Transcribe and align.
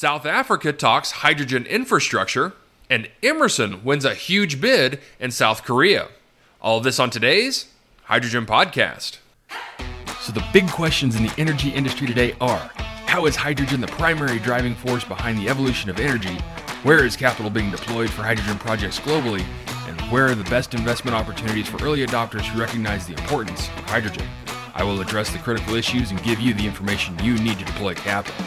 South 0.00 0.24
Africa 0.24 0.72
talks 0.72 1.10
hydrogen 1.10 1.66
infrastructure, 1.66 2.54
and 2.88 3.06
Emerson 3.22 3.84
wins 3.84 4.06
a 4.06 4.14
huge 4.14 4.58
bid 4.58 4.98
in 5.18 5.30
South 5.30 5.62
Korea. 5.62 6.08
All 6.58 6.78
of 6.78 6.84
this 6.84 6.98
on 6.98 7.10
today's 7.10 7.66
Hydrogen 8.04 8.46
Podcast. 8.46 9.18
So, 10.22 10.32
the 10.32 10.42
big 10.54 10.70
questions 10.70 11.16
in 11.16 11.24
the 11.24 11.34
energy 11.36 11.68
industry 11.68 12.06
today 12.06 12.34
are 12.40 12.70
How 13.04 13.26
is 13.26 13.36
hydrogen 13.36 13.82
the 13.82 13.88
primary 13.88 14.38
driving 14.38 14.74
force 14.74 15.04
behind 15.04 15.36
the 15.36 15.50
evolution 15.50 15.90
of 15.90 16.00
energy? 16.00 16.34
Where 16.82 17.04
is 17.04 17.14
capital 17.14 17.50
being 17.50 17.70
deployed 17.70 18.08
for 18.08 18.22
hydrogen 18.22 18.56
projects 18.56 18.98
globally? 18.98 19.44
And 19.86 20.00
where 20.10 20.28
are 20.28 20.34
the 20.34 20.44
best 20.44 20.72
investment 20.72 21.14
opportunities 21.14 21.68
for 21.68 21.76
early 21.84 22.06
adopters 22.06 22.46
who 22.46 22.58
recognize 22.58 23.06
the 23.06 23.20
importance 23.20 23.68
of 23.68 23.84
hydrogen? 23.84 24.26
I 24.74 24.82
will 24.82 25.02
address 25.02 25.30
the 25.30 25.36
critical 25.40 25.74
issues 25.74 26.10
and 26.10 26.22
give 26.22 26.40
you 26.40 26.54
the 26.54 26.64
information 26.64 27.22
you 27.22 27.34
need 27.34 27.58
to 27.58 27.66
deploy 27.66 27.92
capital. 27.92 28.46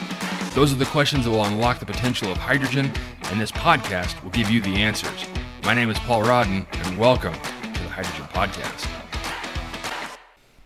Those 0.54 0.71
are 0.71 0.75
the 0.75 0.85
questions 0.85 1.25
that 1.25 1.31
will 1.31 1.43
unlock 1.45 1.79
the 1.79 1.86
potential 1.88 2.31
of 2.31 2.38
hydrogen, 2.38 2.91
and 3.31 3.41
this 3.41 3.51
podcast 3.51 4.21
will 4.23 4.29
give 4.29 4.51
you 4.51 4.61
the 4.61 4.75
answers. 4.75 5.25
My 5.64 5.73
name 5.73 5.89
is 5.89 5.97
Paul 5.97 6.21
Rodden, 6.21 6.68
and 6.71 6.97
welcome 7.00 7.33
to 7.33 7.82
the 7.82 7.89
Hydrogen 7.89 8.25
Podcast. 8.25 8.87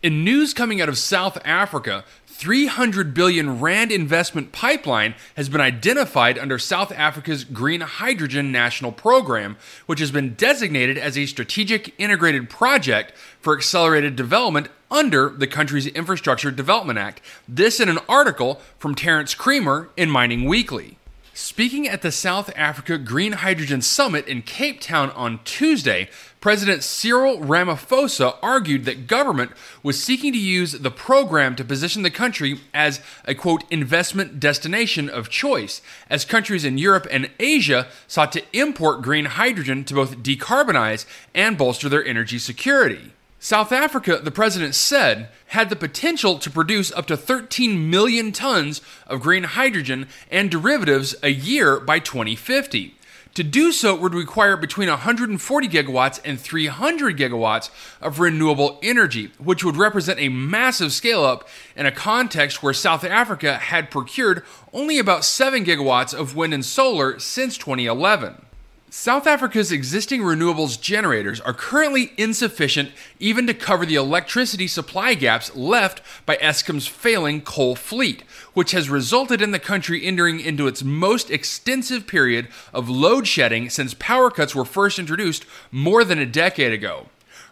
In 0.03 0.25
news 0.25 0.53
coming 0.53 0.81
out 0.81 0.89
of 0.89 0.97
South 0.97 1.37
Africa, 1.45 2.03
300 2.37 3.15
billion 3.15 3.59
rand 3.59 3.91
investment 3.91 4.51
pipeline 4.51 5.15
has 5.35 5.49
been 5.49 5.59
identified 5.59 6.37
under 6.37 6.59
South 6.59 6.91
Africa's 6.91 7.43
Green 7.43 7.81
Hydrogen 7.81 8.51
National 8.51 8.91
Program, 8.91 9.57
which 9.87 9.99
has 9.99 10.11
been 10.11 10.35
designated 10.35 10.99
as 10.99 11.17
a 11.17 11.25
strategic 11.25 11.99
integrated 11.99 12.47
project 12.47 13.11
for 13.39 13.57
accelerated 13.57 14.15
development 14.15 14.67
under 14.91 15.29
the 15.29 15.47
country's 15.47 15.87
Infrastructure 15.87 16.51
Development 16.51 16.99
Act. 16.99 17.21
This 17.47 17.79
in 17.79 17.89
an 17.89 17.97
article 18.07 18.61
from 18.77 18.93
Terence 18.93 19.33
Creamer 19.33 19.89
in 19.97 20.11
Mining 20.11 20.45
Weekly. 20.45 20.99
Speaking 21.33 21.87
at 21.87 22.03
the 22.03 22.11
South 22.11 22.51
Africa 22.55 22.99
Green 22.99 23.31
Hydrogen 23.31 23.81
Summit 23.81 24.27
in 24.27 24.43
Cape 24.43 24.79
Town 24.79 25.09
on 25.11 25.39
Tuesday, 25.43 26.07
President 26.47 26.81
Cyril 26.81 27.39
Ramaphosa 27.39 28.37
argued 28.41 28.85
that 28.85 29.05
government 29.05 29.51
was 29.83 30.01
seeking 30.01 30.31
to 30.31 30.39
use 30.39 30.71
the 30.71 30.89
program 30.89 31.57
to 31.57 31.65
position 31.65 32.03
the 32.03 32.09
country 32.09 32.61
as 32.73 33.01
a 33.25 33.35
quote 33.35 33.65
investment 33.69 34.39
destination 34.39 35.09
of 35.09 35.27
choice, 35.27 35.81
as 36.09 36.23
countries 36.23 36.63
in 36.63 36.77
Europe 36.77 37.05
and 37.11 37.29
Asia 37.37 37.87
sought 38.07 38.31
to 38.31 38.43
import 38.53 39.01
green 39.01 39.25
hydrogen 39.25 39.83
to 39.83 39.93
both 39.93 40.19
decarbonize 40.19 41.05
and 41.35 41.57
bolster 41.57 41.89
their 41.89 42.05
energy 42.05 42.39
security. 42.39 43.11
South 43.39 43.73
Africa, 43.73 44.21
the 44.23 44.31
president 44.31 44.73
said, 44.73 45.27
had 45.47 45.69
the 45.69 45.75
potential 45.75 46.39
to 46.39 46.49
produce 46.49 46.93
up 46.93 47.07
to 47.07 47.17
13 47.17 47.89
million 47.89 48.31
tons 48.31 48.81
of 49.05 49.19
green 49.19 49.43
hydrogen 49.43 50.07
and 50.31 50.49
derivatives 50.49 51.13
a 51.21 51.29
year 51.29 51.77
by 51.77 51.99
2050. 51.99 52.96
To 53.35 53.43
do 53.43 53.71
so 53.71 53.95
would 53.95 54.13
require 54.13 54.57
between 54.57 54.89
140 54.89 55.67
gigawatts 55.67 56.19
and 56.25 56.39
300 56.39 57.17
gigawatts 57.17 57.69
of 58.01 58.19
renewable 58.19 58.79
energy, 58.81 59.31
which 59.37 59.63
would 59.63 59.75
represent 59.75 60.19
a 60.19 60.29
massive 60.29 60.91
scale 60.91 61.23
up 61.23 61.47
in 61.75 61.85
a 61.85 61.91
context 61.91 62.63
where 62.63 62.73
South 62.73 63.03
Africa 63.03 63.57
had 63.57 63.91
procured 63.91 64.43
only 64.73 64.97
about 64.97 65.23
7 65.23 65.63
gigawatts 65.63 66.13
of 66.13 66.35
wind 66.35 66.53
and 66.53 66.65
solar 66.65 67.19
since 67.19 67.57
2011. 67.57 68.46
South 68.89 69.27
Africa's 69.27 69.69
existing 69.69 70.21
renewables 70.21 70.79
generators 70.79 71.41
are 71.41 71.53
currently 71.53 72.13
insufficient 72.15 72.89
even 73.19 73.45
to 73.45 73.53
cover 73.53 73.85
the 73.85 73.95
electricity 73.95 74.65
supply 74.65 75.13
gaps 75.13 75.53
left 75.57 76.01
by 76.25 76.37
Eskom's 76.37 76.87
failing 76.87 77.41
coal 77.41 77.75
fleet, 77.75 78.23
which 78.53 78.71
has 78.71 78.89
resulted 78.89 79.41
in 79.41 79.51
the 79.51 79.59
country 79.59 80.05
entering 80.05 80.39
into 80.39 80.67
its 80.67 80.85
most 80.85 81.29
extensive 81.29 82.07
period 82.07 82.47
of 82.73 82.87
load 82.87 83.27
shedding 83.27 83.69
since 83.69 83.93
power 83.93 84.31
cuts 84.31 84.55
were 84.55 84.63
first 84.63 84.99
introduced 84.99 85.45
more 85.69 86.05
than 86.05 86.17
a 86.17 86.25
decade 86.25 86.71
ago. 86.71 87.07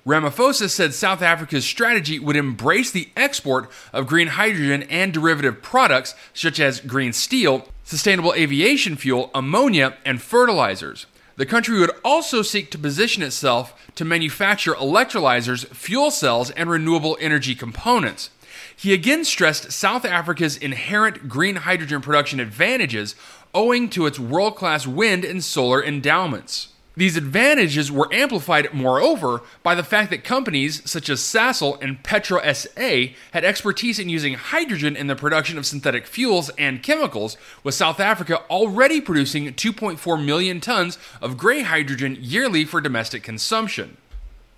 Ramaphosa 0.08 0.70
said 0.70 0.94
South 0.94 1.22
Africa's 1.22 1.66
strategy 1.66 2.18
would 2.18 2.38
embrace 2.38 2.92
the 2.92 3.10
export 3.18 3.70
of 3.92 4.08
green 4.08 4.28
hydrogen 4.28 4.84
and 4.84 5.12
derivative 5.12 5.62
products 5.62 6.16
such 6.34 6.62
as 6.62 6.80
green 6.80 7.12
steel, 7.12 7.68
sustainable 7.84 8.34
aviation 8.36 8.96
fuel, 8.96 9.32
ammonia, 9.36 9.98
and 10.06 10.22
fertilizers. 10.22 11.08
The 11.38 11.46
country 11.46 11.78
would 11.80 11.92
also 12.04 12.42
seek 12.42 12.72
to 12.72 12.78
position 12.78 13.22
itself 13.22 13.74
to 13.96 14.06
manufacture 14.06 14.74
electrolyzers, 14.74 15.68
fuel 15.68 16.12
cells, 16.12 16.50
and 16.52 16.70
renewable 16.70 17.18
energy 17.20 17.56
components. 17.56 18.30
He 18.76 18.94
again 18.94 19.26
stressed 19.26 19.72
South 19.72 20.06
Africa's 20.06 20.58
inherent 20.58 21.28
green 21.28 21.58
hydrogen 21.58 22.02
production 22.02 22.40
advantages 22.40 23.16
owing 23.54 23.90
to 23.90 24.06
its 24.06 24.20
world 24.20 24.56
class 24.56 24.88
wind 24.88 25.26
and 25.26 25.44
solar 25.44 25.84
endowments. 25.84 26.70
These 26.98 27.18
advantages 27.18 27.92
were 27.92 28.14
amplified, 28.14 28.74
moreover, 28.74 29.42
by 29.64 29.76
the 29.76 29.84
fact 29.84 30.12
that 30.12 30.24
companies 30.24 30.82
such 30.90 31.10
as 31.10 31.20
Sasol 31.20 31.82
and 31.82 32.02
Petro 32.04 32.42
SA 32.54 33.08
had 33.32 33.44
expertise 33.44 34.00
in 34.00 34.08
using 34.08 34.36
hydrogen 34.36 34.96
in 34.96 35.08
the 35.08 35.16
production 35.16 35.58
of 35.58 35.66
synthetic 35.66 36.08
fuels 36.08 36.50
and 36.58 36.82
chemicals, 36.82 37.36
with 37.64 37.76
South 37.76 38.00
Africa 38.00 38.44
already 38.50 39.02
producing 39.02 39.54
2.4 39.54 40.24
million 40.24 40.62
tons 40.62 40.98
of 41.22 41.38
gray 41.38 41.64
hydrogen 41.64 42.18
yearly 42.20 42.64
for 42.64 42.80
domestic 42.80 43.24
consumption. 43.24 43.98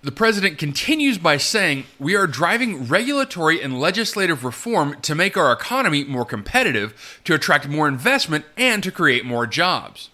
The 0.02 0.12
president 0.12 0.58
continues 0.58 1.18
by 1.18 1.38
saying, 1.38 1.86
We 1.98 2.14
are 2.14 2.28
driving 2.28 2.86
regulatory 2.86 3.60
and 3.60 3.80
legislative 3.80 4.44
reform 4.44 5.00
to 5.02 5.16
make 5.16 5.36
our 5.36 5.52
economy 5.52 6.04
more 6.04 6.24
competitive, 6.24 7.20
to 7.24 7.34
attract 7.34 7.66
more 7.66 7.88
investment, 7.88 8.44
and 8.56 8.80
to 8.84 8.92
create 8.92 9.24
more 9.24 9.44
jobs. 9.44 10.10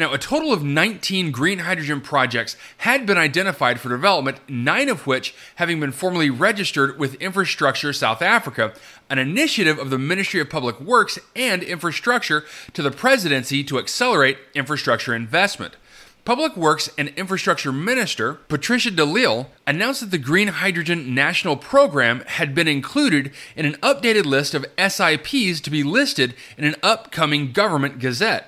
Now, 0.00 0.14
a 0.14 0.18
total 0.18 0.50
of 0.50 0.64
19 0.64 1.30
green 1.30 1.58
hydrogen 1.58 2.00
projects 2.00 2.56
had 2.78 3.04
been 3.04 3.18
identified 3.18 3.78
for 3.78 3.90
development, 3.90 4.38
nine 4.48 4.88
of 4.88 5.06
which 5.06 5.34
having 5.56 5.78
been 5.78 5.92
formally 5.92 6.30
registered 6.30 6.98
with 6.98 7.16
Infrastructure 7.16 7.92
South 7.92 8.22
Africa, 8.22 8.72
an 9.10 9.18
initiative 9.18 9.78
of 9.78 9.90
the 9.90 9.98
Ministry 9.98 10.40
of 10.40 10.48
Public 10.48 10.80
Works 10.80 11.18
and 11.36 11.62
Infrastructure 11.62 12.46
to 12.72 12.80
the 12.80 12.90
presidency 12.90 13.62
to 13.64 13.78
accelerate 13.78 14.38
infrastructure 14.54 15.14
investment. 15.14 15.76
Public 16.24 16.56
Works 16.56 16.88
and 16.96 17.08
Infrastructure 17.08 17.70
Minister 17.70 18.34
Patricia 18.48 18.90
de 18.90 19.04
Lille 19.04 19.50
announced 19.66 20.00
that 20.00 20.10
the 20.10 20.16
Green 20.16 20.48
Hydrogen 20.48 21.14
National 21.14 21.58
Program 21.58 22.20
had 22.20 22.54
been 22.54 22.68
included 22.68 23.32
in 23.54 23.66
an 23.66 23.74
updated 23.82 24.24
list 24.24 24.54
of 24.54 24.64
SIPs 24.78 25.60
to 25.60 25.70
be 25.70 25.82
listed 25.82 26.34
in 26.56 26.64
an 26.64 26.76
upcoming 26.82 27.52
government 27.52 27.98
gazette. 27.98 28.46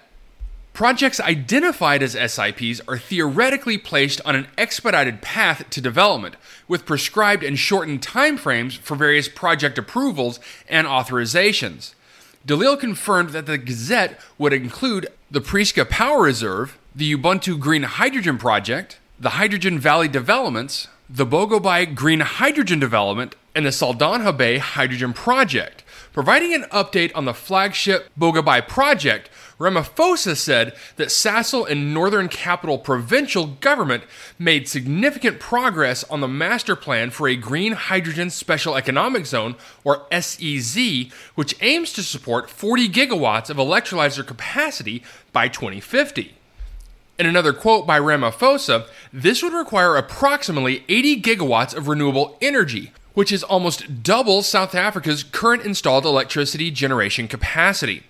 Projects 0.73 1.21
identified 1.21 2.03
as 2.03 2.13
SIPs 2.13 2.81
are 2.89 2.97
theoretically 2.97 3.77
placed 3.77 4.23
on 4.25 4.35
an 4.35 4.47
expedited 4.57 5.21
path 5.21 5.69
to 5.69 5.81
development, 5.83 6.37
with 6.67 6.87
prescribed 6.87 7.45
and 7.45 7.59
shortened 7.59 8.01
timeframes 8.01 8.79
for 8.79 8.97
various 8.97 9.29
project 9.29 9.77
approvals 9.77 10.41
and 10.69 10.87
authorizations. 10.87 11.95
De 12.47 12.57
Lille 12.57 12.79
confirmed 12.79 13.31
that 13.31 13.47
the 13.47 13.59
Gazette 13.59 14.19
would 14.39 14.55
include 14.55 15.09
the 15.31 15.43
Prieska 15.43 15.89
Power 15.89 16.23
Reserve, 16.23 16.79
the 16.95 17.15
Ubuntu 17.15 17.61
Green 17.61 17.83
Hydrogen 17.83 18.39
Project, 18.39 18.99
the 19.21 19.31
Hydrogen 19.31 19.79
Valley 19.79 20.09
Developments, 20.09 20.89
the 21.09 21.27
Boegoebaai 21.27 21.95
Green 21.95 22.21
Hydrogen 22.21 22.81
Development, 22.81 23.37
and 23.55 23.67
the 23.67 23.71
Saldanha 23.71 24.35
Bay 24.35 24.59
Hydrogen 24.59 25.13
Project. 25.13 25.85
Providing 26.13 26.53
an 26.55 26.65
update 26.65 27.13
on 27.15 27.27
the 27.27 27.35
flagship 27.35 28.11
Boegoebaai 28.19 28.67
project, 28.67 29.31
Ramaphosa 29.63 30.37
said 30.37 30.75
that 30.97 31.09
Sasol 31.09 31.71
and 31.71 31.95
Northern 31.95 32.29
Capital 32.29 32.79
provincial 32.79 33.47
government 33.47 34.03
made 34.37 34.67
significant 34.67 35.39
progress 35.39 36.03
on 36.11 36.21
the 36.21 36.27
master 36.27 36.75
plan 36.75 37.11
for 37.11 37.29
a 37.29 37.37
green 37.37 37.75
hydrogen 37.75 38.29
special 38.29 38.75
economic 38.75 39.25
zone, 39.25 39.55
or 39.85 40.05
SEZ, 40.11 41.07
which 41.37 41.55
aims 41.61 41.93
to 41.93 42.03
support 42.03 42.51
40 42.51 42.89
gigawatts 42.89 43.51
of 43.51 43.57
electrolyzer 43.57 44.27
capacity 44.27 45.05
by 45.33 45.47
2050. 45.47 46.35
In 47.21 47.27
another 47.27 47.53
quote 47.53 47.87
by 47.87 48.01
Ramaphosa, 48.01 48.87
this 49.13 49.45
would 49.45 49.53
require 49.53 49.95
approximately 49.95 50.83
80 50.89 51.23
gigawatts 51.23 51.73
of 51.73 51.87
renewable 51.87 52.37
energy, 52.43 52.91
which 53.15 53.31
is 53.31 53.45
almost 53.45 54.03
double 54.03 54.43
South 54.43 54.75
Africa's 54.75 55.23
current 55.23 55.65
installed 55.65 56.05
electricity 56.05 56.73
generation 56.73 57.29
capacity. 57.29 58.03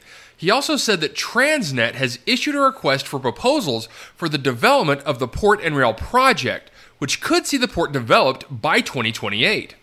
He 0.43 0.50
also 0.50 0.75
said 0.77 1.00
that 1.03 1.15
Transnet 1.15 1.94
has 1.94 2.19
issued 2.27 2.56
a 2.56 2.61
request 2.61 3.06
for 3.06 3.21
proposals 3.21 3.87
for 4.17 4.29
the 4.29 4.39
development 4.39 5.00
of 5.03 5.21
the 5.21 5.29
Port 5.29 5.62
and 5.62 5.77
Rail 5.77 5.94
project, 5.94 6.69
which 6.99 7.21
could 7.21 7.47
see 7.47 7.56
the 7.56 7.69
port 7.69 7.93
developed 7.93 8.47
by 8.50 8.81
2028. 8.81 9.77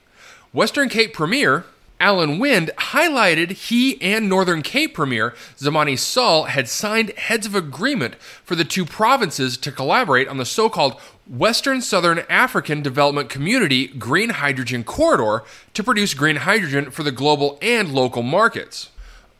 Western 0.52 0.90
Cape 0.90 1.14
Premier 1.14 1.64
Alan 2.02 2.40
Winde 2.40 2.72
highlighted 2.78 3.52
he 3.52 4.02
and 4.02 4.28
Northern 4.28 4.62
Cape 4.62 4.94
Premier 4.94 5.34
Zamani 5.58 5.98
Saul 5.98 6.44
had 6.44 6.68
signed 6.68 7.12
heads 7.12 7.46
of 7.46 7.56
agreement 7.56 8.16
for 8.44 8.56
the 8.56 8.66
two 8.66 8.84
provinces 8.84 9.56
to 9.60 9.72
collaborate 9.72 10.28
on 10.28 10.40
the 10.40 10.46
so 10.46 10.68
called 10.68 11.00
Western 11.26 11.80
Southern 11.80 12.20
African 12.28 12.82
Development 12.82 13.30
Community 13.30 13.88
Green 13.88 14.32
Hydrogen 14.32 14.84
Corridor 14.84 15.46
to 15.74 15.84
produce 15.86 16.14
green 16.14 16.36
hydrogen 16.36 16.92
for 16.92 17.04
the 17.04 17.14
global 17.14 17.58
and 17.62 17.94
local 17.94 18.24
markets. 18.24 18.90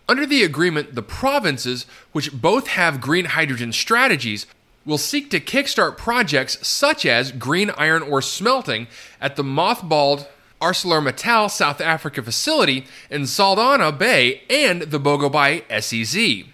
Under 0.10 0.26
the 0.26 0.42
agreement, 0.42 0.96
the 0.96 1.04
provinces, 1.04 1.86
which 2.14 2.34
both 2.34 2.66
have 2.70 3.00
green 3.00 3.26
hydrogen 3.26 3.72
strategies, 3.72 4.48
will 4.84 4.98
seek 4.98 5.30
to 5.30 5.40
kickstart 5.40 5.98
projects 5.98 6.68
such 6.68 7.06
as 7.06 7.32
green 7.32 7.70
iron 7.78 8.02
ore 8.02 8.24
smelting 8.24 8.88
at 9.22 9.36
the 9.36 9.44
mothballed 9.44 10.26
ArcelorMittal 10.60 11.52
South 11.52 11.80
Africa 11.80 12.24
facility 12.24 12.88
in 13.12 13.22
Saldanha 13.22 13.96
Bay 13.96 14.42
and 14.50 14.82
the 14.82 15.00
Boegoebaai 15.00 15.62
SEZ. 15.80 16.48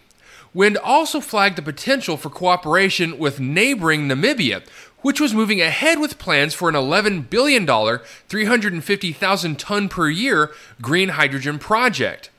Winde 0.53 0.77
also 0.83 1.21
flagged 1.21 1.55
the 1.55 1.61
potential 1.61 2.17
for 2.17 2.29
cooperation 2.29 3.17
with 3.17 3.39
neighboring 3.39 4.09
Namibia, 4.09 4.67
which 5.01 5.21
was 5.21 5.33
moving 5.33 5.61
ahead 5.61 5.97
with 6.01 6.19
plans 6.19 6.53
for 6.53 6.67
an 6.67 6.75
$11 6.75 7.29
billion, 7.29 7.65
350,000 7.65 9.59
ton 9.59 9.87
per 9.87 10.09
year 10.09 10.51
green 10.81 11.07
hydrogen 11.07 11.57
project. 11.57 12.31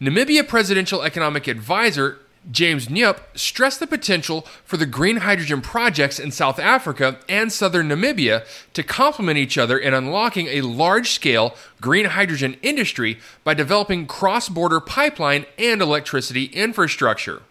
Namibia 0.00 0.46
Presidential 0.46 1.02
Economic 1.02 1.46
Advisor 1.46 2.18
James 2.50 2.88
Mnyupe 2.88 3.20
stressed 3.34 3.80
the 3.80 3.86
potential 3.86 4.42
for 4.64 4.76
the 4.76 4.86
green 4.86 5.18
hydrogen 5.18 5.62
projects 5.62 6.18
in 6.18 6.30
South 6.30 6.58
Africa 6.58 7.18
and 7.28 7.52
southern 7.52 7.88
Namibia 7.88 8.44
to 8.74 8.82
complement 8.82 9.38
each 9.38 9.56
other 9.56 9.78
in 9.78 9.94
unlocking 9.94 10.48
a 10.48 10.60
large 10.60 11.10
scale 11.10 11.54
green 11.80 12.06
hydrogen 12.06 12.56
industry 12.60 13.18
by 13.44 13.54
developing 13.54 14.06
cross 14.06 14.48
border 14.48 14.80
pipeline 14.80 15.46
and 15.58 15.80
electricity 15.80 16.46
infrastructure. 16.46 17.42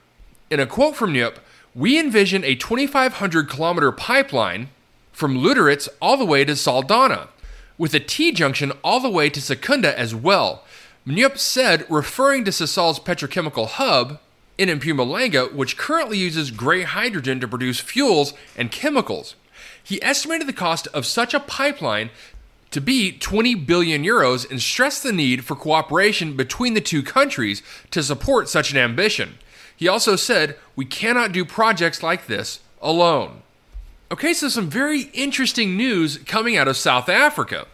In 0.51 0.59
a 0.59 0.67
quote 0.67 0.95
from 0.95 1.13
Mnyupe, 1.13 1.37
we 1.73 1.97
envision 1.97 2.43
a 2.43 2.55
2,500 2.55 3.49
kilometer 3.49 3.91
pipeline 3.91 4.69
from 5.11 5.37
Lüderitz 5.37 5.87
all 6.01 6.17
the 6.17 6.25
way 6.25 6.45
to 6.45 6.51
Saldanha, 6.51 7.29
with 7.77 7.95
a 7.95 7.99
T 7.99 8.31
junction 8.31 8.71
all 8.83 8.99
the 8.99 9.09
way 9.09 9.29
to 9.29 9.41
Secunda 9.41 9.97
as 9.97 10.13
well. 10.13 10.63
Mnyupe 11.05 11.37
said, 11.37 11.85
referring 11.89 12.45
to 12.45 12.51
Sasol's 12.51 12.99
petrochemical 12.99 13.67
hub, 13.67 14.19
in 14.57 14.69
Mpumalanga, 14.69 15.53
which 15.53 15.77
currently 15.77 16.17
uses 16.17 16.51
gray 16.51 16.83
hydrogen 16.83 17.39
to 17.39 17.47
produce 17.47 17.79
fuels 17.79 18.33
and 18.55 18.71
chemicals. 18.71 19.35
He 19.83 20.01
estimated 20.03 20.47
the 20.47 20.53
cost 20.53 20.87
of 20.87 21.05
such 21.05 21.33
a 21.33 21.39
pipeline 21.39 22.09
to 22.71 22.81
be 22.81 23.11
20 23.11 23.55
billion 23.55 24.03
euros 24.03 24.49
and 24.49 24.61
stressed 24.61 25.03
the 25.03 25.11
need 25.11 25.45
for 25.45 25.55
cooperation 25.55 26.35
between 26.35 26.73
the 26.73 26.81
two 26.81 27.03
countries 27.03 27.61
to 27.91 28.01
support 28.01 28.49
such 28.49 28.71
an 28.71 28.77
ambition. 28.77 29.37
He 29.75 29.87
also 29.87 30.15
said, 30.15 30.57
We 30.75 30.85
cannot 30.85 31.31
do 31.31 31.45
projects 31.45 32.01
like 32.01 32.27
this 32.27 32.59
alone. 32.81 33.41
Okay, 34.11 34.33
so 34.33 34.49
some 34.49 34.69
very 34.69 35.03
interesting 35.13 35.75
news 35.75 36.17
coming 36.19 36.55
out 36.55 36.67
of 36.67 36.77
South 36.77 37.09
Africa, 37.09 37.67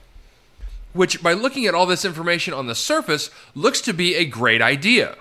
which, 0.93 1.21
by 1.21 1.33
looking 1.33 1.65
at 1.65 1.75
all 1.75 1.85
this 1.85 2.05
information 2.05 2.53
on 2.53 2.67
the 2.67 2.75
surface, 2.75 3.29
looks 3.53 3.81
to 3.81 3.93
be 3.93 4.15
a 4.15 4.25
great 4.25 4.61
idea. 4.61 5.15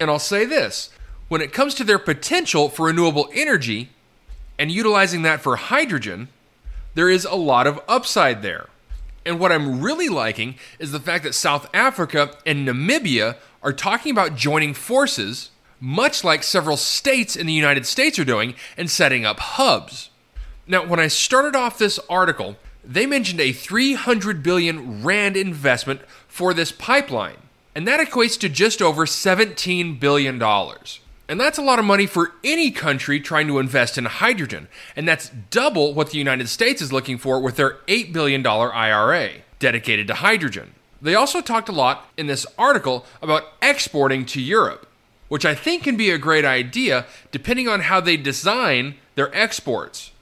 And 0.00 0.10
I'll 0.10 0.18
say 0.18 0.44
this 0.44 0.90
when 1.28 1.40
it 1.40 1.52
comes 1.52 1.74
to 1.74 1.84
their 1.84 1.98
potential 1.98 2.68
for 2.68 2.86
renewable 2.86 3.28
energy 3.34 3.90
and 4.58 4.70
utilizing 4.70 5.22
that 5.22 5.40
for 5.40 5.56
hydrogen, 5.56 6.28
there 6.94 7.10
is 7.10 7.24
a 7.24 7.34
lot 7.34 7.66
of 7.66 7.80
upside 7.88 8.42
there. 8.42 8.68
And 9.26 9.40
what 9.40 9.52
I'm 9.52 9.80
really 9.80 10.08
liking 10.08 10.56
is 10.78 10.92
the 10.92 11.00
fact 11.00 11.24
that 11.24 11.34
South 11.34 11.66
Africa 11.74 12.36
and 12.44 12.68
Namibia 12.68 13.36
are 13.62 13.72
talking 13.72 14.12
about 14.12 14.36
joining 14.36 14.74
forces, 14.74 15.50
much 15.80 16.22
like 16.22 16.42
several 16.42 16.76
states 16.76 17.34
in 17.34 17.46
the 17.46 17.52
United 17.52 17.86
States 17.86 18.18
are 18.18 18.24
doing, 18.24 18.54
and 18.76 18.90
setting 18.90 19.24
up 19.24 19.40
hubs. 19.40 20.10
Now, 20.66 20.84
when 20.86 21.00
I 21.00 21.08
started 21.08 21.56
off 21.56 21.78
this 21.78 21.98
article, 22.10 22.56
they 22.86 23.06
mentioned 23.06 23.40
a 23.40 23.52
300 23.52 24.42
billion 24.42 25.02
rand 25.02 25.36
investment 25.36 26.02
for 26.28 26.52
this 26.52 26.72
pipeline 26.72 27.36
and 27.74 27.88
that 27.88 28.06
equates 28.06 28.38
to 28.38 28.48
just 28.48 28.80
over 28.80 29.04
$17 29.04 29.98
billion. 29.98 30.40
And 31.26 31.40
that's 31.40 31.58
a 31.58 31.62
lot 31.62 31.78
of 31.78 31.84
money 31.84 32.06
for 32.06 32.32
any 32.44 32.70
country 32.70 33.18
trying 33.18 33.46
to 33.48 33.58
invest 33.58 33.96
in 33.98 34.04
hydrogen, 34.04 34.68
and 34.94 35.08
that's 35.08 35.30
double 35.50 35.94
what 35.94 36.10
the 36.10 36.18
United 36.18 36.48
States 36.48 36.82
is 36.82 36.92
looking 36.92 37.18
for 37.18 37.40
with 37.40 37.56
their 37.56 37.78
$8 37.88 38.12
billion 38.12 38.46
IRA 38.46 39.30
dedicated 39.58 40.06
to 40.08 40.14
hydrogen. 40.14 40.74
They 41.00 41.14
also 41.14 41.40
talked 41.40 41.68
a 41.68 41.72
lot 41.72 42.06
in 42.16 42.26
this 42.26 42.46
article 42.58 43.06
about 43.22 43.44
exporting 43.62 44.26
to 44.26 44.40
Europe, 44.40 44.86
which 45.28 45.44
I 45.44 45.54
think 45.54 45.82
can 45.84 45.96
be 45.96 46.10
a 46.10 46.18
great 46.18 46.44
idea 46.44 47.06
depending 47.30 47.68
on 47.68 47.80
how 47.80 48.00
they 48.00 48.16
design 48.16 48.96
their 49.14 49.34
exports. 49.34 50.12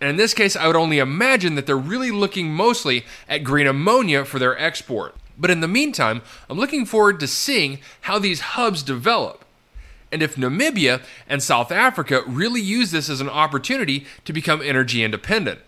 And 0.00 0.10
in 0.10 0.16
this 0.16 0.34
case, 0.34 0.56
I 0.56 0.66
would 0.66 0.76
only 0.76 0.98
imagine 0.98 1.54
that 1.54 1.66
they're 1.66 1.76
really 1.76 2.10
looking 2.10 2.52
mostly 2.52 3.04
at 3.28 3.44
green 3.44 3.66
ammonia 3.66 4.24
for 4.24 4.38
their 4.38 4.58
export. 4.58 5.14
But 5.38 5.50
in 5.50 5.60
the 5.60 5.68
meantime, 5.68 6.22
I'm 6.48 6.58
looking 6.58 6.86
forward 6.86 7.20
to 7.20 7.26
seeing 7.26 7.78
how 8.02 8.18
these 8.18 8.40
hubs 8.40 8.82
develop. 8.82 9.44
And 10.12 10.22
if 10.22 10.36
Namibia 10.36 11.02
and 11.28 11.42
South 11.42 11.72
Africa 11.72 12.22
really 12.26 12.60
use 12.60 12.90
this 12.90 13.08
as 13.08 13.20
an 13.20 13.28
opportunity 13.28 14.06
to 14.24 14.32
become 14.32 14.62
energy 14.62 15.02
independent. 15.02 15.60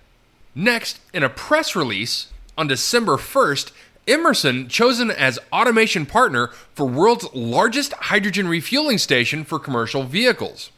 Next, 0.54 1.00
in 1.12 1.22
a 1.22 1.28
press 1.28 1.74
release 1.74 2.28
on 2.56 2.66
December 2.66 3.16
1st, 3.16 3.72
Emerson 4.06 4.68
chosen 4.68 5.10
as 5.10 5.38
automation 5.52 6.06
partner 6.06 6.48
for 6.74 6.86
world's 6.86 7.32
largest 7.34 7.92
hydrogen 7.94 8.48
refueling 8.48 8.96
station 8.96 9.44
for 9.44 9.58
commercial 9.58 10.04
vehicles. 10.04 10.70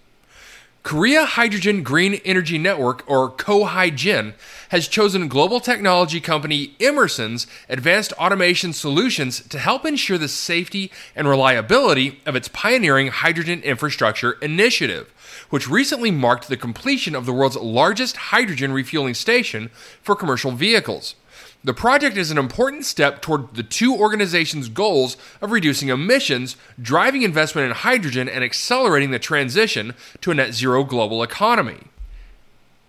Korea 0.83 1.27
Hydrogen 1.27 1.83
Green 1.83 2.15
Energy 2.25 2.57
Network, 2.57 3.05
or 3.07 3.31
KoHyGen, 3.31 4.33
has 4.71 4.89
chosen 4.89 5.29
global 5.29 5.61
technology 5.61 6.21
company 6.21 6.75
Emerson's 6.81 7.47
advanced 7.69 8.15
automation 8.15 8.73
solutions 8.73 9.47
to 9.49 9.59
help 9.59 9.85
ensure 9.85 10.17
the 10.17 10.27
safety 10.27 10.91
and 11.15 11.29
reliability 11.29 12.21
of 12.25 12.35
its 12.35 12.49
pioneering 12.49 13.09
hydrogen 13.09 13.61
infrastructure 13.61 14.33
initiative, 14.41 15.13
which 15.51 15.69
recently 15.69 16.11
marked 16.11 16.49
the 16.49 16.57
completion 16.57 17.15
of 17.15 17.27
the 17.27 17.33
world's 17.33 17.57
largest 17.57 18.17
hydrogen 18.17 18.73
refueling 18.73 19.15
station 19.15 19.71
for 20.01 20.17
commercial 20.17 20.51
vehicles. 20.51 21.15
The 21.63 21.75
project 21.75 22.17
is 22.17 22.31
an 22.31 22.39
important 22.39 22.87
step 22.87 23.21
toward 23.21 23.55
the 23.55 23.63
two 23.63 23.95
organizations' 23.95 24.71
goals 24.71 25.19
of 25.43 25.51
reducing 25.51 25.91
emissions, 25.91 26.57
driving 26.81 27.21
investment 27.21 27.67
in 27.67 27.73
hydrogen, 27.73 28.31
and 28.31 28.43
accelerating 28.43 29.11
the 29.11 29.19
transition 29.19 29.95
to 30.23 30.31
a 30.31 30.35
net 30.35 30.55
zero 30.55 30.85
global 30.85 31.23
economy. 31.23 31.81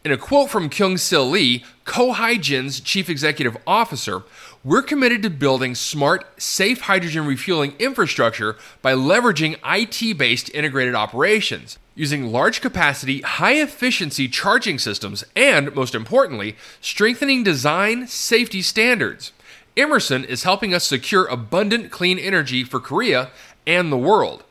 In 0.04 0.12
a 0.12 0.18
quote 0.18 0.50
from 0.50 0.68
Kyung 0.68 0.98
Sil 0.98 1.30
Lee, 1.30 1.64
KoHyGen's 1.86 2.80
chief 2.80 3.08
executive 3.08 3.56
officer, 3.68 4.24
we're 4.64 4.82
committed 4.82 5.22
to 5.22 5.30
building 5.30 5.76
smart, 5.76 6.42
safe 6.42 6.82
hydrogen 6.82 7.28
refueling 7.28 7.74
infrastructure 7.78 8.56
by 8.82 8.94
leveraging 8.94 9.60
IT 9.64 10.18
based 10.18 10.50
integrated 10.56 10.96
operations, 10.96 11.78
using 11.94 12.32
large 12.32 12.62
capacity, 12.62 13.22
high 13.22 13.62
efficiency 13.62 14.28
charging 14.28 14.80
systems, 14.80 15.24
and, 15.36 15.76
most 15.76 15.94
importantly, 15.94 16.56
strengthening 16.82 17.44
design 17.44 18.08
safety 18.08 18.64
standards. 18.64 19.32
Emerson 19.78 20.26
is 20.26 20.42
helping 20.42 20.74
us 20.74 20.84
secure 20.84 21.28
abundant 21.28 21.92
clean 21.92 22.18
energy 22.18 22.64
for 22.64 22.80
Korea 22.80 23.30
and 23.68 23.92
the 23.92 23.98
world. 24.00 24.44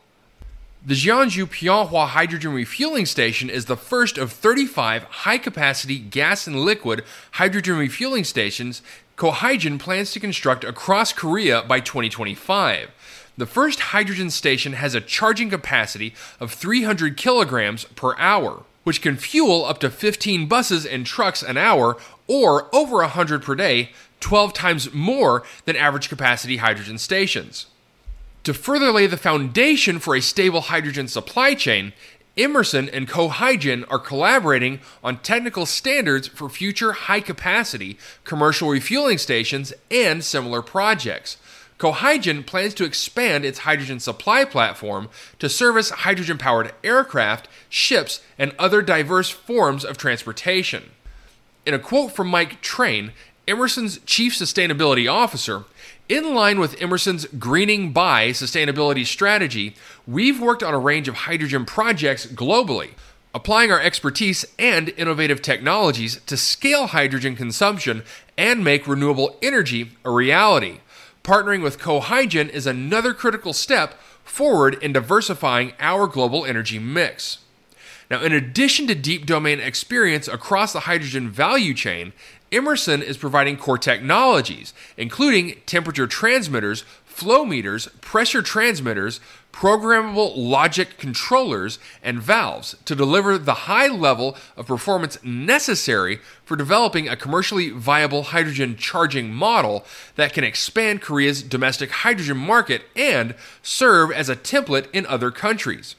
The 0.82 0.94
Jiangsu 0.94 1.44
Pianhua 1.44 2.08
Hydrogen 2.08 2.54
Refueling 2.54 3.04
Station 3.04 3.50
is 3.50 3.66
the 3.66 3.76
first 3.76 4.16
of 4.16 4.32
35 4.32 5.02
high 5.02 5.36
capacity 5.36 5.98
gas 5.98 6.46
and 6.46 6.58
liquid 6.58 7.04
hydrogen 7.32 7.76
refueling 7.76 8.24
stations 8.24 8.80
KoHyGen 9.18 9.78
plans 9.78 10.10
to 10.12 10.20
construct 10.20 10.64
across 10.64 11.12
Korea 11.12 11.62
by 11.62 11.80
2025. 11.80 12.90
The 13.36 13.44
first 13.44 13.80
hydrogen 13.80 14.30
station 14.30 14.72
has 14.72 14.94
a 14.94 15.02
charging 15.02 15.50
capacity 15.50 16.14
of 16.40 16.50
300 16.50 17.14
kilograms 17.14 17.84
per 17.84 18.16
hour, 18.16 18.62
which 18.82 19.02
can 19.02 19.18
fuel 19.18 19.66
up 19.66 19.80
to 19.80 19.90
15 19.90 20.48
buses 20.48 20.86
and 20.86 21.04
trucks 21.04 21.42
an 21.42 21.58
hour 21.58 21.98
or 22.26 22.74
over 22.74 22.96
100 22.96 23.42
per 23.42 23.54
day, 23.54 23.90
12 24.20 24.54
times 24.54 24.94
more 24.94 25.42
than 25.66 25.76
average 25.76 26.08
capacity 26.08 26.56
hydrogen 26.56 26.96
stations. 26.96 27.66
To 28.44 28.54
further 28.54 28.90
lay 28.90 29.06
the 29.06 29.18
foundation 29.18 29.98
for 29.98 30.16
a 30.16 30.22
stable 30.22 30.62
hydrogen 30.62 31.08
supply 31.08 31.54
chain, 31.54 31.92
Emerson 32.38 32.88
and 32.88 33.06
KoHyGen 33.06 33.84
are 33.90 33.98
collaborating 33.98 34.80
on 35.04 35.18
technical 35.18 35.66
standards 35.66 36.26
for 36.26 36.48
future 36.48 36.92
high 36.92 37.20
capacity 37.20 37.98
commercial 38.24 38.70
refueling 38.70 39.18
stations 39.18 39.74
and 39.90 40.24
similar 40.24 40.62
projects. 40.62 41.36
KoHyGen 41.78 42.46
plans 42.46 42.72
to 42.74 42.84
expand 42.84 43.44
its 43.44 43.60
hydrogen 43.60 44.00
supply 44.00 44.44
platform 44.46 45.10
to 45.38 45.48
service 45.48 45.90
hydrogen 45.90 46.38
powered 46.38 46.72
aircraft, 46.82 47.46
ships, 47.68 48.22
and 48.38 48.54
other 48.58 48.80
diverse 48.80 49.28
forms 49.28 49.84
of 49.84 49.98
transportation. 49.98 50.90
In 51.66 51.74
a 51.74 51.78
quote 51.78 52.12
from 52.12 52.28
Mike 52.28 52.62
Train, 52.62 53.12
Emerson's 53.48 53.98
chief 54.06 54.34
sustainability 54.34 55.10
officer, 55.10 55.64
in 56.08 56.34
line 56.34 56.58
with 56.58 56.80
Emerson's 56.80 57.26
greening 57.38 57.92
by 57.92 58.30
sustainability 58.30 59.06
strategy, 59.06 59.74
we've 60.06 60.40
worked 60.40 60.62
on 60.62 60.74
a 60.74 60.78
range 60.78 61.08
of 61.08 61.14
hydrogen 61.14 61.64
projects 61.64 62.26
globally, 62.26 62.90
applying 63.34 63.70
our 63.70 63.80
expertise 63.80 64.44
and 64.58 64.90
innovative 64.90 65.40
technologies 65.40 66.20
to 66.26 66.36
scale 66.36 66.88
hydrogen 66.88 67.36
consumption 67.36 68.02
and 68.36 68.64
make 68.64 68.86
renewable 68.86 69.36
energy 69.40 69.92
a 70.04 70.10
reality. 70.10 70.80
Partnering 71.22 71.62
with 71.62 71.78
KoHyGen 71.78 72.48
is 72.48 72.66
another 72.66 73.14
critical 73.14 73.52
step 73.52 73.94
forward 74.24 74.82
in 74.82 74.92
diversifying 74.92 75.72
our 75.78 76.06
global 76.06 76.44
energy 76.44 76.78
mix. 76.78 77.38
Now, 78.10 78.22
in 78.22 78.32
addition 78.32 78.88
to 78.88 78.94
deep 78.96 79.24
domain 79.24 79.60
experience 79.60 80.26
across 80.26 80.72
the 80.72 80.80
hydrogen 80.80 81.30
value 81.30 81.74
chain, 81.74 82.12
Emerson 82.50 83.02
is 83.02 83.16
providing 83.16 83.56
core 83.56 83.78
technologies, 83.78 84.74
including 84.96 85.60
temperature 85.66 86.08
transmitters, 86.08 86.84
flow 87.04 87.44
meters, 87.44 87.86
pressure 88.00 88.42
transmitters, 88.42 89.20
programmable 89.52 90.32
logic 90.36 90.98
controllers, 90.98 91.78
and 92.02 92.20
valves 92.20 92.74
to 92.84 92.96
deliver 92.96 93.38
the 93.38 93.54
high 93.54 93.86
level 93.86 94.36
of 94.56 94.66
performance 94.66 95.22
necessary 95.22 96.18
for 96.44 96.56
developing 96.56 97.08
a 97.08 97.16
commercially 97.16 97.70
viable 97.70 98.24
hydrogen 98.24 98.74
charging 98.76 99.32
model 99.32 99.84
that 100.16 100.32
can 100.32 100.42
expand 100.42 101.00
Korea's 101.00 101.44
domestic 101.44 101.90
hydrogen 101.90 102.38
market 102.38 102.82
and 102.96 103.36
serve 103.62 104.10
as 104.10 104.28
a 104.28 104.34
template 104.34 104.88
in 104.92 105.06
other 105.06 105.30
countries. 105.30 105.94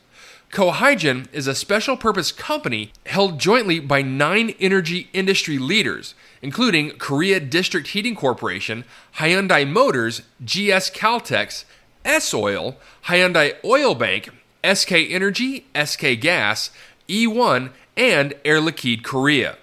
KoHyGen 0.51 1.27
is 1.31 1.47
a 1.47 1.55
special 1.55 1.95
purpose 1.95 2.33
company 2.33 2.91
held 3.05 3.39
jointly 3.39 3.79
by 3.79 4.01
nine 4.01 4.53
energy 4.59 5.09
industry 5.13 5.57
leaders, 5.57 6.13
including 6.41 6.91
Korea 6.97 7.39
District 7.39 7.87
Heating 7.87 8.15
Corporation, 8.15 8.83
Hyundai 9.15 9.65
Motors, 9.65 10.23
GS 10.43 10.91
Caltex, 10.91 11.63
S 12.03 12.33
Oil, 12.33 12.75
Hyundai 13.05 13.55
Oil 13.63 13.95
Bank, 13.95 14.29
SK 14.61 14.91
Energy, 14.91 15.67
SK 15.73 16.19
Gas, 16.19 16.71
E1, 17.07 17.71
and 17.95 18.33
Air 18.43 18.59
Liquide 18.59 19.03
Korea. 19.03 19.57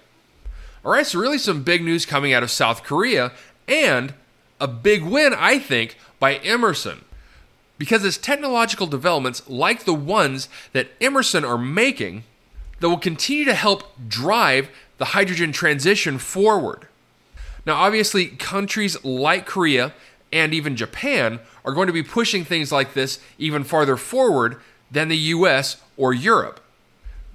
All 0.82 0.92
right, 0.92 1.06
so 1.06 1.18
really 1.18 1.36
some 1.36 1.64
big 1.64 1.84
news 1.84 2.06
coming 2.06 2.32
out 2.32 2.42
of 2.42 2.50
South 2.50 2.82
Korea 2.82 3.32
and 3.66 4.14
a 4.58 4.66
big 4.66 5.02
win, 5.02 5.34
I 5.36 5.58
think, 5.58 5.98
by 6.18 6.36
Emerson 6.36 7.04
because 7.78 8.04
it's 8.04 8.18
technological 8.18 8.86
developments 8.86 9.48
like 9.48 9.84
the 9.84 9.94
ones 9.94 10.48
that 10.72 10.88
Emerson 11.00 11.44
are 11.44 11.58
making 11.58 12.24
that 12.80 12.88
will 12.88 12.98
continue 12.98 13.44
to 13.44 13.54
help 13.54 13.84
drive 14.08 14.68
the 14.98 15.06
hydrogen 15.06 15.52
transition 15.52 16.18
forward. 16.18 16.86
Now, 17.64 17.76
obviously, 17.76 18.26
countries 18.26 19.02
like 19.04 19.46
Korea 19.46 19.94
and 20.32 20.52
even 20.52 20.76
Japan 20.76 21.40
are 21.64 21.72
going 21.72 21.86
to 21.86 21.92
be 21.92 22.02
pushing 22.02 22.44
things 22.44 22.72
like 22.72 22.94
this 22.94 23.20
even 23.38 23.64
farther 23.64 23.96
forward 23.96 24.60
than 24.90 25.08
the 25.08 25.16
US 25.16 25.76
or 25.96 26.12
Europe. 26.12 26.60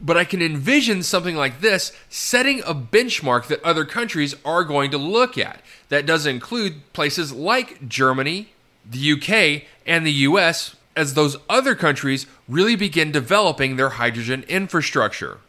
But 0.02 0.18
I 0.18 0.26
can 0.26 0.42
envision 0.42 1.04
something 1.04 1.36
like 1.36 1.62
this 1.62 1.94
setting 2.10 2.62
a 2.62 2.74
benchmark 2.74 3.48
that 3.48 3.64
other 3.64 3.86
countries 3.86 4.36
are 4.44 4.64
going 4.64 4.92
to 4.92 4.98
look 4.98 5.38
at. 5.38 5.62
That 5.90 6.06
does 6.06 6.26
include 6.26 6.92
places 6.94 7.32
like 7.32 7.88
Germany, 7.88 8.53
the 8.90 9.14
UK, 9.14 9.68
and 9.86 10.06
the 10.06 10.12
US 10.12 10.76
as 10.96 11.14
those 11.14 11.38
other 11.50 11.76
countries 11.76 12.26
really 12.48 12.76
begin 12.76 13.12
developing 13.12 13.76
their 13.76 13.90
hydrogen 13.90 14.44
infrastructure. 14.48 15.40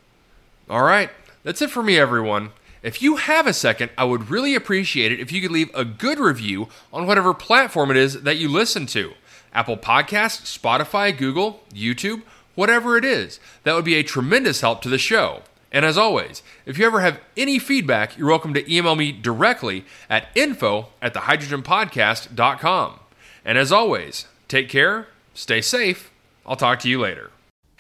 All 0.69 0.83
right, 0.83 1.11
that's 1.43 1.63
it 1.63 1.71
for 1.71 1.83
me, 1.83 1.99
everyone. 1.99 2.51
If 2.83 3.01
you 3.01 3.17
have 3.17 3.47
a 3.47 3.53
second, 3.53 3.91
I 3.97 4.05
would 4.05 4.31
really 4.31 4.55
appreciate 4.55 5.13
it 5.13 5.21
if 5.21 5.33
you 5.33 5.41
could 5.41 5.51
leave 5.51 5.71
a 5.75 5.85
good 5.85 6.19
review 6.19 6.69
on 6.93 7.07
whatever 7.07 7.33
platform 7.33 7.91
it 7.91 7.97
is 7.97 8.23
that 8.23 8.37
you 8.37 8.49
listen 8.49 8.87
to 8.89 9.15
Apple 9.53 9.77
Podcasts, 9.77 10.59
Spotify, 10.59 11.17
Google, 11.17 11.63
YouTube, 11.73 12.23
whatever 12.55 12.97
it 12.99 13.05
is. 13.05 13.41
That 13.63 13.75
would 13.75 13.85
be 13.85 13.95
a 13.95 14.03
tremendous 14.03 14.61
help 14.61 14.83
to 14.83 14.89
the 14.89 14.99
show. 14.99 15.43
And 15.73 15.85
as 15.85 15.99
always, 15.99 16.43
if 16.67 16.79
you 16.79 16.87
ever 16.87 17.01
have 17.01 17.21
any 17.37 17.59
feedback, 17.59 18.17
you're 18.17 18.29
welcome 18.29 18.55
to 18.55 18.73
email 18.73 18.95
me 18.95 19.13
directly 19.13 19.85
at 20.09 20.29
info 20.35 20.89
at 21.03 21.15
thehydrogenpodcast.com. 21.15 23.01
And 23.45 23.59
as 23.59 23.73
always, 23.73 24.27
take 24.49 24.69
care, 24.69 25.09
stay 25.35 25.61
safe. 25.61 26.11
I'll 26.47 26.57
talk 26.57 26.79
to 26.81 26.89
you 26.89 27.01
later. 27.01 27.31